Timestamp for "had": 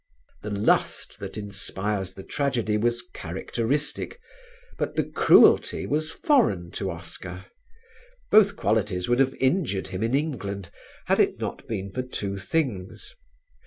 11.05-11.19